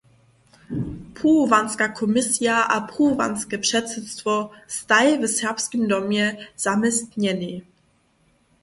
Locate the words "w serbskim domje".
5.21-6.47